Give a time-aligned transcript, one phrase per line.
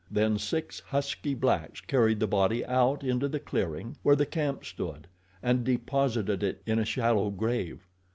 [0.09, 5.05] Then six husky blacks carried the body out into the clearing where the camp stood,
[5.43, 7.85] and deposited it in a shallow grave.